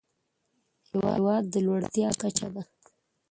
هېواد 1.09 1.43
د 1.53 1.55
لوړتيا 1.65 2.09
کچه 2.21 2.47
ده. 2.53 2.63